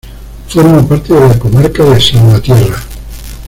[0.47, 2.77] Forma parte de la comarca de Salvatierra.